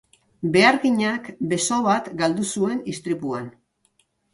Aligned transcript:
Beharginak 0.55 1.29
beso 1.53 1.79
bat 1.91 2.11
galdu 2.25 2.49
zuen 2.57 2.85
istripuan. 2.97 3.51